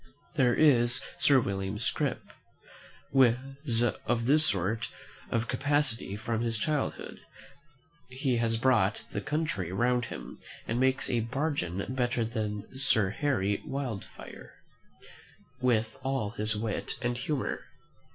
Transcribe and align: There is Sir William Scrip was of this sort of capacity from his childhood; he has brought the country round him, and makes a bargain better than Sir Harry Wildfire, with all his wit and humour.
There 0.33 0.55
is 0.55 1.03
Sir 1.19 1.39
William 1.39 1.77
Scrip 1.77 2.23
was 3.11 3.83
of 3.83 4.25
this 4.25 4.43
sort 4.47 4.91
of 5.29 5.47
capacity 5.47 6.15
from 6.15 6.41
his 6.41 6.57
childhood; 6.57 7.19
he 8.09 8.37
has 8.37 8.57
brought 8.57 9.05
the 9.11 9.21
country 9.21 9.71
round 9.71 10.05
him, 10.05 10.39
and 10.67 10.79
makes 10.79 11.07
a 11.07 11.19
bargain 11.19 11.85
better 11.89 12.25
than 12.25 12.79
Sir 12.79 13.11
Harry 13.11 13.61
Wildfire, 13.63 14.55
with 15.61 15.95
all 16.01 16.31
his 16.31 16.55
wit 16.55 16.93
and 17.03 17.15
humour. 17.19 17.65